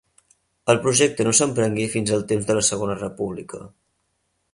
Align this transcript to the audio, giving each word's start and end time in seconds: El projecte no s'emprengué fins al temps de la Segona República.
El 0.73 0.79
projecte 0.85 1.25
no 1.27 1.33
s'emprengué 1.39 1.85
fins 1.97 2.13
al 2.15 2.25
temps 2.31 2.47
de 2.47 2.55
la 2.61 2.65
Segona 2.71 2.97
República. 3.03 3.61